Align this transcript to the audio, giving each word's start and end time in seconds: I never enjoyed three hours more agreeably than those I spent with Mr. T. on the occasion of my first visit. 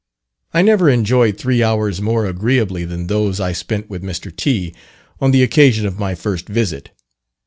I 0.51 0.63
never 0.63 0.89
enjoyed 0.89 1.37
three 1.37 1.61
hours 1.61 2.01
more 2.01 2.25
agreeably 2.25 2.85
than 2.85 3.05
those 3.05 3.39
I 3.39 3.51
spent 3.51 3.87
with 3.87 4.01
Mr. 4.01 4.35
T. 4.35 4.73
on 5.19 5.29
the 5.29 5.43
occasion 5.43 5.85
of 5.85 5.99
my 5.99 6.15
first 6.15 6.49
visit. 6.49 6.89